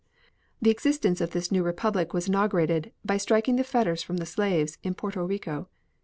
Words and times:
The 0.59 0.71
existence 0.71 1.21
of 1.21 1.29
this 1.29 1.51
new 1.51 1.61
Republic 1.61 2.11
was 2.11 2.27
inaugurated 2.27 2.91
by 3.05 3.17
striking 3.17 3.57
the 3.57 3.63
fetters 3.63 4.01
from 4.01 4.17
the 4.17 4.25
slaves 4.25 4.79
in 4.81 4.95
Porto 4.95 5.23
Rico. 5.23 5.67